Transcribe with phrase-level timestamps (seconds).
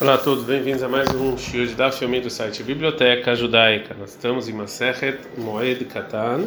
[0.00, 3.96] Olá a todos, bem-vindos a mais um show de Daf Yomi do site Biblioteca Judaica.
[3.98, 6.44] Nós estamos em Masechet Moed Katan,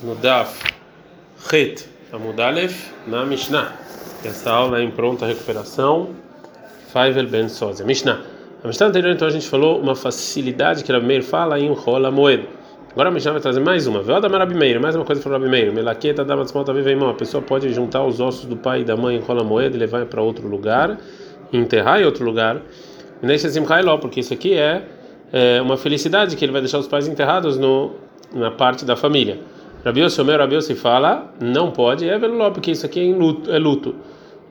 [0.00, 0.62] no Daf
[1.52, 3.72] Het Amudalef, na Mishnah.
[4.24, 6.10] Essa aula é em pronta recuperação,
[6.92, 7.84] Faivel Ben Sozia.
[7.84, 8.20] Mishnah.
[8.62, 12.12] A Mishnah anterior, então, a gente falou uma facilidade que Rabi Meir fala em Rola
[12.12, 12.48] Moed.
[12.92, 14.00] Agora a Mishnah vai trazer mais uma.
[14.00, 15.72] Veio da Meir, mais uma coisa para Rabi Meir.
[15.72, 17.10] Melaqueta da Matzmota Viveimão.
[17.10, 19.78] A pessoa pode juntar os ossos do pai e da mãe em Rola Moed e
[19.80, 20.96] levar para outro lugar
[21.52, 22.60] enterrar em outro lugar,
[23.98, 24.82] porque isso aqui é,
[25.32, 27.92] é, uma felicidade que ele vai deixar os pais enterrados no,
[28.32, 29.38] na parte da família.
[29.84, 33.94] Rabiose Omer Rabiose fala, não pode, é veluló, porque isso aqui é, luto, é luto.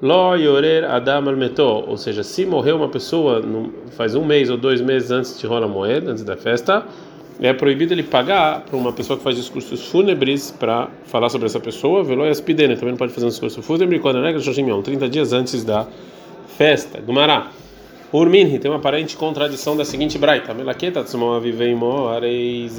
[0.02, 3.42] Lo yorer adam al ou seja, se morreu uma pessoa
[3.92, 6.86] faz um mês ou dois meses antes de rola moeda, antes da festa,
[7.42, 11.60] é proibido ele pagar para uma pessoa que faz discursos fúnebres para falar sobre essa
[11.60, 14.42] pessoa, velo e aspidene, também não pode fazer um discurso fúnebre quando é regra
[14.84, 15.88] 30 dias antes da
[16.58, 17.00] festa.
[17.02, 17.52] Gumará.
[18.12, 20.54] Urminhi tem uma aparente contradição da seguinte braita.
[20.54, 22.78] Melaqueta tsumama viveimo areis.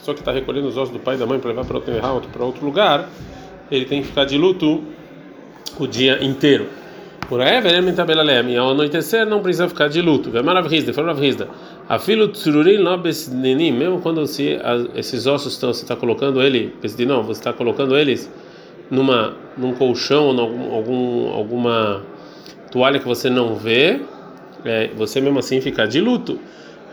[0.00, 2.30] Só que está recolhendo os ossos do pai e da mãe para levar para outro
[2.30, 3.08] para outro lugar,
[3.70, 4.84] ele tem que ficar de luto
[5.78, 6.68] o dia inteiro.
[7.28, 8.52] Por aí, verem mitabela leem.
[8.52, 10.30] E ao anoitecer não precisa ficar de luto.
[10.30, 11.48] Vemarav rizda, forav rizda.
[11.88, 14.56] A filo tsururim nobes nenim, mesmo quando se,
[14.94, 16.74] esses ossos estão, você está colocando ele,
[17.06, 18.30] não, você está colocando eles
[18.90, 22.02] numa num colchão ou algum, algum alguma
[22.70, 24.00] toalha que você não vê,
[24.64, 26.38] é, você mesmo assim fica de luto.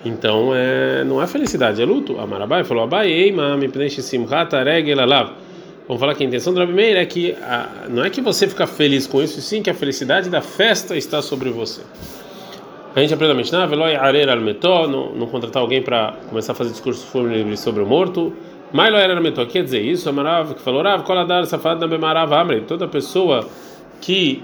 [0.04, 2.20] Então é, não é felicidade, é luto.
[2.20, 3.34] Amarabai falou: Abai,
[3.72, 5.00] preenche simchata regel
[5.88, 8.48] Vamos falar que a intenção do Rabi Meir é que a, não é que você
[8.48, 11.82] fica feliz com isso, sim que a felicidade da festa está sobre você.
[12.96, 14.28] A gente aprende a Mishnah, veloi arer
[15.16, 18.34] não contratar alguém para começar a fazer discurso fúnebre sobre o morto.
[18.74, 22.62] Mailo era meto, quer dizer isso, Amarav, que falou, Rav, koladar safad na bemarav amre.
[22.62, 23.48] Toda pessoa
[24.02, 24.44] que,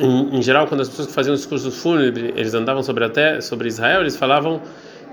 [0.00, 3.40] em, em, geral, quando as pessoas que faziam discursos fúnebres, eles andavam sobre a terra,
[3.40, 4.60] sobre Israel, eles falavam,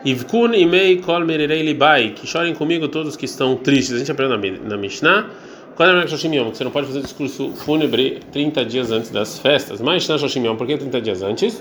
[0.03, 3.95] Ivkun imei kol mererei libai, que chorem comigo todos que estão tristes.
[3.95, 5.27] A gente aprende na, na Mishnah,
[5.79, 9.81] é você não pode fazer discurso fúnebre 30 dias antes das festas.
[9.81, 10.17] Mas na
[10.55, 11.59] por que 30 dias antes?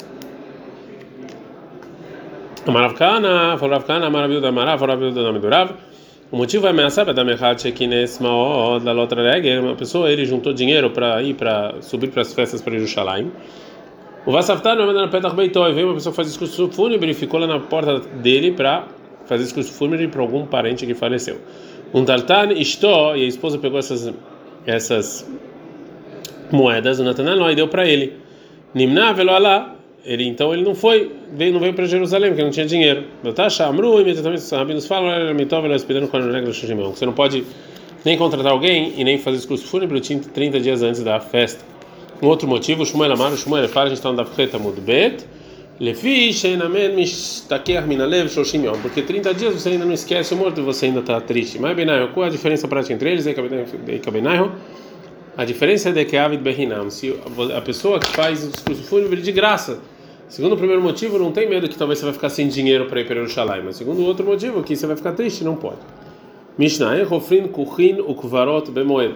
[2.66, 5.71] Maravkana, Faravkana, Maravilha Marav, Maravilha da Namidurav.
[6.31, 9.62] O motivo é ameaçar para dar merchat aqui nesse maior da outra regra.
[9.62, 13.32] Uma pessoa ele juntou dinheiro para ir para subir para as festas para Jerusalém.
[14.26, 17.41] O Vassaftar não mandando Petach Beitó e veio uma pessoa fazer discurso fúnebre e ficou
[17.41, 18.84] lá na porta dele para
[19.25, 21.41] fazer discurso fúnebre para algum parente que faleceu.
[21.94, 24.12] Um Tartan Istó e a esposa pegou essas
[24.66, 25.27] essas
[26.53, 28.19] moedas, o Natanan e deu para ele.
[28.75, 32.50] Nimna velo alá ele então ele não foi veio não veio para Jerusalém porque não
[32.50, 33.04] tinha dinheiro.
[33.22, 36.90] Betasha Amru imediatamente os rabinos falam era mitov era esperando com a regra Shimon.
[36.90, 37.44] Você não pode
[38.04, 41.64] nem contratar alguém e nem fazer discurso fúnebre 30 dias antes da festa.
[42.22, 45.24] Um outro motivo Shmuel Amar Shmuel fala a gente está no Dafreta Mudbet
[45.78, 50.60] Lefi Sheinamen Mishtaker Minalev Shoshim Yom porque 30 dias você ainda não esquece o morto
[50.60, 51.58] e você ainda está triste.
[51.58, 53.24] Mas Benayo qual a diferença prática entre eles?
[53.26, 54.52] Benayo
[55.36, 57.18] a diferença é de que Avid Behinam, se
[57.56, 59.78] a pessoa que faz o discurso fúnebre de graça,
[60.30, 63.00] segundo o primeiro motivo, não tem medo que talvez você vai ficar sem dinheiro para
[63.00, 65.80] ir para Jerusalém, mas segundo o outro motivo, que você vai ficar triste, não pode.
[66.56, 69.14] Mishnah, Rofrin Kuchin Ukvarot Bemoed.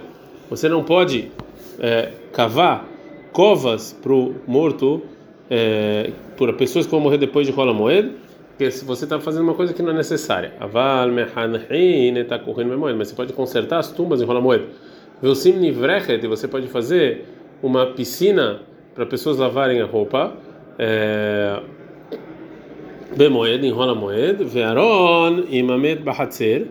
[0.51, 1.31] Você não pode
[1.79, 2.87] é, cavar
[3.33, 5.03] covas para o morto,
[5.51, 8.13] é, para pessoas que vão morrer depois de Rola Moed,
[8.51, 10.53] porque você está fazendo uma coisa que não é necessária.
[10.61, 14.65] Aval Mehanhin Etakuhin Bemoed, mas você pode consertar as tumbas em Rola Moed.
[15.21, 17.25] Velsim nivrechet, você pode fazer
[17.63, 18.61] uma piscina
[18.95, 20.35] para pessoas lavarem a roupa.
[20.79, 21.61] É,
[23.17, 26.67] Bemoed, enrola moed, vearon, imamed bahatzer,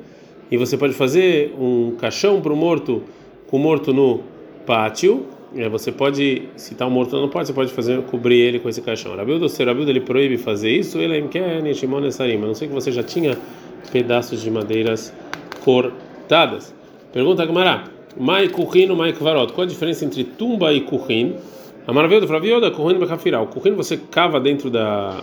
[0.51, 3.03] e você pode fazer um caixão para o morto,
[3.47, 4.21] com o morto no
[4.65, 5.25] pátio.
[5.55, 8.67] É, você pode, se está um morto não pode, você pode fazer cobrir ele com
[8.67, 9.15] esse caixão.
[9.15, 12.73] Rabildo, se Rabildo ele proíbe fazer isso, ele é Shimon Esarim, a não ser que
[12.73, 13.37] você já tinha
[13.91, 15.13] pedaços de madeiras
[15.63, 16.73] cortadas.
[17.13, 17.83] Pergunta a Gamara.
[18.17, 19.53] Mai kuhin mai kvarot.
[19.53, 21.35] Qual a diferença entre tumba e kuhin?
[21.85, 23.41] A maravilha do Fravioda, kuhin bekafirá.
[23.41, 25.21] O kuhin você cava dentro da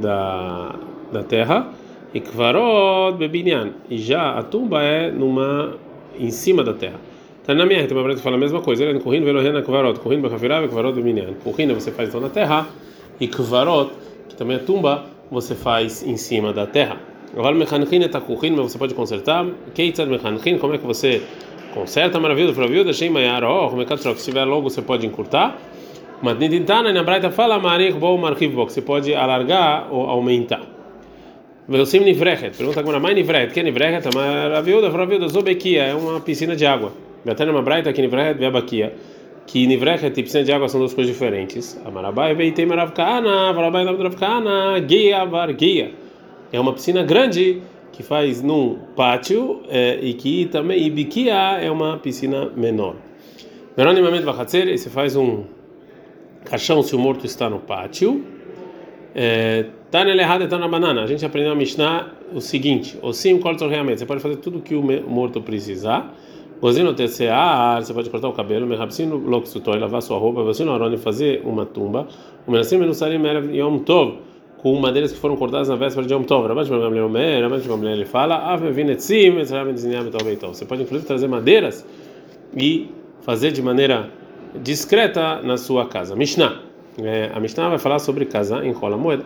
[0.00, 0.74] da,
[1.12, 1.70] da terra
[2.12, 3.70] e kvarot bebinyan.
[3.88, 5.76] E já a tumba é numa
[6.18, 6.98] em cima da terra.
[7.46, 8.84] Tá na minha breta que fala a mesma coisa.
[8.84, 10.00] Ele é kuhin velohena kvarot.
[10.00, 11.34] Kuhin bekafirá e kvarot bebinyan.
[11.44, 12.66] Kuhin você faz então na terra
[13.20, 13.92] e kvarot,
[14.28, 17.13] que também é tumba, você faz em cima da terra.
[17.36, 19.46] Agora mechanchin é takuhin, mas você pode consertar.
[19.74, 21.22] Keitzad mechanchin, como é que você
[21.74, 25.04] Conserta a maravilha Flavio, deixei maiar, ó, como é que Se tiver logo, você pode
[25.04, 25.58] encurtar.
[26.22, 30.62] Mas Nidintana, na Braita fala, Marich bom marchiv você pode alargar ou aumentar.
[31.68, 34.06] Velosim nivrechet, pergunta agora, mais nivrechet, que é nivrechet?
[34.06, 36.92] A maravilha da Zobequia, é uma piscina de água.
[37.24, 38.94] Betana uma Braita que nivrechet, veabaquia.
[39.44, 41.80] que Nivrechet e piscina de água são duas coisas diferentes.
[41.84, 46.03] Amarabai Beitei Maravkana, Amarabai Maravkana, Guia Varguia.
[46.52, 47.62] É uma piscina grande
[47.92, 52.96] que faz num pátio é, e que também Ibikia é uma piscina menor.
[53.76, 55.44] Meronimamente Bachatzer, você faz um
[56.44, 58.24] caixão se o morto está no pátio.
[59.90, 61.04] Tá nele errado, está na banana.
[61.04, 64.00] A gente aprendeu a Mishnah o seguinte: o sim corta realmente.
[64.00, 66.12] Você pode fazer tudo que o morto precisar.
[66.60, 70.96] Gozino TCA, você pode cortar o cabelo, merabsino loxutor, lavar sua roupa, você no arone
[70.96, 72.08] fazer uma tumba.
[72.46, 74.18] O menacim menusarim yom tov,
[74.64, 76.48] com madeiras que foram cortadas na véspera de Yom Tov.
[77.86, 81.86] Ele fala, Você pode inclusive trazer madeiras
[82.56, 82.88] e
[83.20, 84.08] fazer de maneira
[84.62, 86.16] discreta na sua casa.
[86.16, 86.62] Mishnah.
[86.96, 89.24] É, a Mishnah vai falar sobre casar em rola moeda.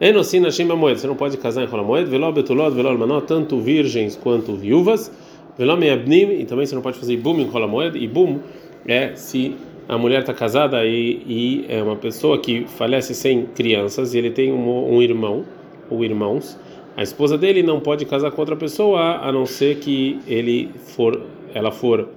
[0.00, 0.98] Enosina Shima moeda.
[0.98, 2.10] Você não pode casar em rola moeda.
[2.10, 5.12] Veló betulot, veló almanot, tanto virgens quanto viúvas.
[5.56, 7.96] Velome abnim, e também você não pode fazer ibum em rola moeda.
[7.96, 8.40] Ibum
[8.84, 9.54] é se
[9.90, 14.30] a mulher está casada e, e, é uma pessoa que falece sem crianças e ele
[14.30, 15.44] tem um, um irmão
[15.90, 16.56] ou irmãos.
[16.96, 21.20] A esposa dele não pode casar com outra pessoa a não ser que ele for,
[21.52, 22.08] ela for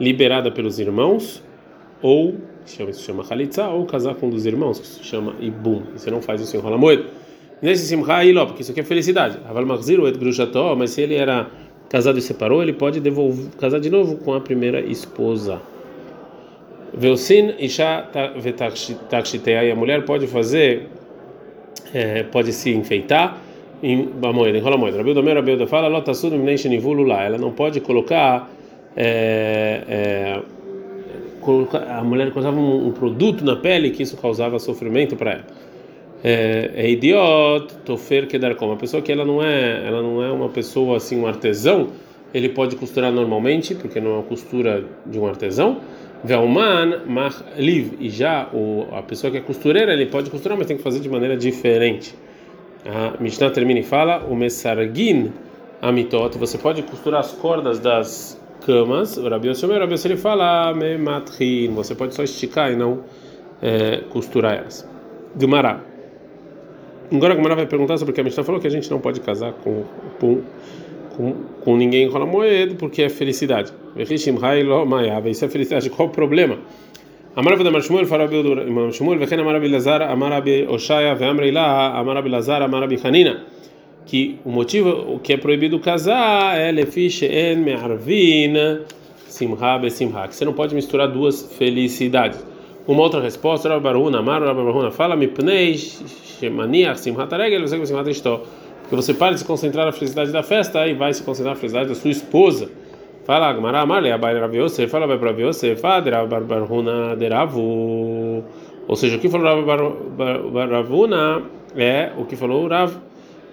[0.00, 1.40] liberada pelos irmãos
[2.02, 2.34] ou
[2.66, 5.80] chama se chama Khalitza ou casar com um dos irmãos que se chama Ibum.
[5.92, 7.04] Você não faz isso em rola moeda.
[7.62, 9.38] Nesse simcha iló, porque isso aqui é felicidade.
[9.48, 10.16] Aval Marziro et
[10.76, 11.48] mas se ele era
[11.88, 15.62] casado e separou, ele pode devolver, casar de novo com a primeira esposa.
[16.94, 18.08] Velsin Isha
[19.08, 20.88] Takshiteia, a mulher pode fazer,
[21.94, 23.38] é, pode se enfeitar
[23.82, 24.98] em moeda, enrola moeda.
[24.98, 26.34] Rabi Domer, Rabi fala, Lotasud
[27.06, 27.24] lá.
[27.24, 28.48] Ela não pode colocar,
[28.96, 30.40] é, é,
[31.90, 35.44] a mulher colocava um, um, produto na pele que isso causava sofrimento para ela.
[36.22, 40.22] É, é idiota, tofer que dar como uma pessoa que ela não é, ela não
[40.22, 41.88] é uma pessoa assim um artesão,
[42.32, 45.80] ele pode costurar normalmente porque não é uma costura de um artesão.
[46.24, 47.00] Velman
[47.56, 50.82] liv e já o, a pessoa que é costureira ele pode costurar, mas tem que
[50.82, 52.14] fazer de maneira diferente.
[52.86, 55.32] A Mishnah termina e fala o mesargin
[55.80, 59.16] amitot, você pode costurar as cordas das camas.
[59.16, 63.00] O Rabi Yossi, Rabi ele fala me matrin, você pode só esticar e não
[63.60, 64.88] é, costurar elas.
[65.38, 65.80] Gemara.
[67.10, 69.20] Agora a vai perguntar sobre o que a Mishnah falou que a gente não pode
[69.20, 69.84] casar com,
[70.18, 70.40] com
[71.16, 73.72] com, com ninguém com a moeda porque é felicidade.
[73.96, 75.90] Isso é felicidade.
[75.90, 76.58] Qual o problema?
[77.34, 81.98] Amar Rabi Shmuel, fala Rabi Shmuel, veken Amar Rabi Lazar, Amar Rabi Oshaya, Ve'amrei La,
[81.98, 83.44] Amar Rabi Lazar, Amar Rabi Hanina.
[84.04, 88.82] Que o motivo que é proibido casar é lefiche en me'arvin
[89.26, 90.28] simha besimha.
[90.28, 92.44] Que você não pode misturar duas felicidades.
[92.86, 97.76] Uma outra resposta, Rabi Baruna, Amar Rabi Baruna, fala mipnei shemaniach simhat regel, você
[98.92, 101.58] que você para de se concentrar na felicidade da festa e vai se concentrar na
[101.58, 102.70] felicidade da sua esposa.
[103.24, 108.44] Fala, Agmará, Amarle, Abai Rav Yosef, fala vai para Yosef, Fadra Barbarhuna Deravu.
[108.86, 111.42] Ou seja, o que falou Ravuna
[111.74, 112.92] é o que falou Rav.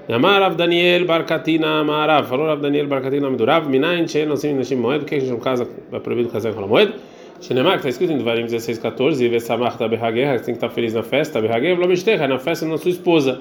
[0.10, 2.28] Amarav Daniel Barkatina Amarav.
[2.28, 3.70] Falou Rav Daniel Barkatina Amidurav.
[3.70, 5.04] Minayin Chen Nosim Nashim Moed.
[5.04, 6.96] O que a gente não casa, é proibido casar com a moeda?
[7.40, 9.24] Shenemar, que está escrito em Devarim 16, 14.
[9.24, 11.36] E Vesamach Tabehaguerra, que tem que estar feliz na festa.
[11.36, 13.40] Tabehaguerra, Vlomestecha, na festa da sua esposa.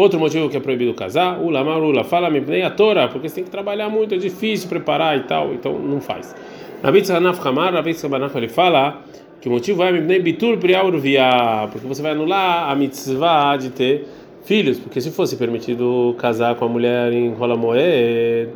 [0.00, 3.44] Outro motivo que é proibido casar, ula marula, fala me a Torá, porque você tem
[3.44, 6.34] que trabalhar muito, é difícil preparar e tal, então não faz.
[6.82, 9.02] Rabi Tzanaf Hamar, Rabi Tzanaf ele fala
[9.42, 14.06] que o motivo é me bitur priaurvia, porque você vai anular a mitzvah de ter
[14.42, 18.48] filhos, porque se fosse permitido casar com a mulher em rola moed,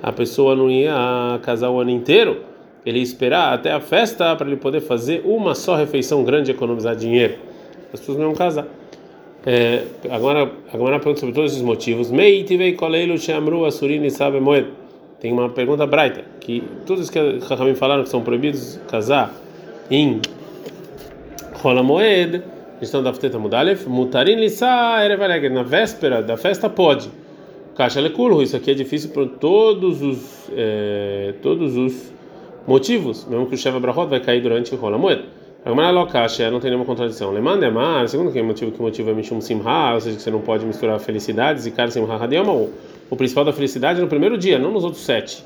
[0.00, 2.42] a pessoa não ia casar o ano inteiro,
[2.86, 6.54] ele ia esperar até a festa para ele poder fazer uma só refeição grande e
[6.54, 7.38] economizar dinheiro.
[7.92, 8.81] As pessoas não iam casar.
[9.44, 12.10] É, agora, agora pergunta sobre todos esses motivos.
[12.10, 14.68] Meitivei koleilu shamru asurini sabe moed.
[15.20, 17.18] Tem uma pergunta braita que todos que
[17.48, 19.34] Rahamim falaram que são proibidos casar
[19.90, 20.20] em
[21.54, 22.42] rola moed,
[22.80, 25.48] estão da fteta mudalef, mutarin lisa erevaleg.
[25.48, 27.10] Na véspera da festa pode.
[27.74, 28.42] Caixa lecurro.
[28.42, 32.12] Isso aqui é difícil por todos os é, todos os
[32.64, 33.26] motivos.
[33.28, 35.24] Mesmo que o Sheva Brahot vai cair durante rola moed.
[35.64, 37.30] Agora locacha não tem nenhuma contradição.
[37.30, 40.30] Lemanda mar, segundo que o motivo que motivo é Mishum Simha, ou seja, que você
[40.30, 42.52] não pode misturar felicidades e Kar Simha Hadiyama,
[43.08, 45.44] o principal da felicidade é no primeiro dia, não nos outros sete.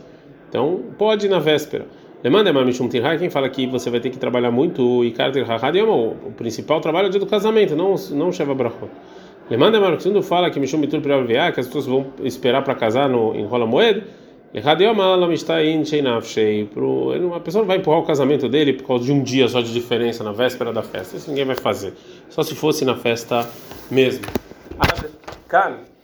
[0.49, 1.85] Então, pode na véspera.
[2.25, 5.33] Lemanda mar Mishum Tirha, quem fala que você vai ter que trabalhar muito e Kar
[5.63, 8.89] Hadiyama, o principal trabalho é o dia do casamento, não não Sheva Brachot.
[9.51, 13.07] Lemanda mar, segundo fala que Mishum Mitur Priavia, que as pessoas vão esperar para casar
[13.07, 14.03] no em Rola Moed,
[17.27, 19.71] uma pessoa não vai empurrar o casamento dele por causa de um dia só de
[19.71, 21.15] diferença na véspera da festa.
[21.15, 21.93] Isso ninguém vai fazer.
[22.31, 23.47] Só se fosse na festa
[23.91, 24.25] mesmo.
[25.47, 25.96] Can.